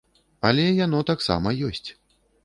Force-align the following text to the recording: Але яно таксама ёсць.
Але 0.47 0.63
яно 0.85 1.01
таксама 1.11 1.53
ёсць. 1.67 1.89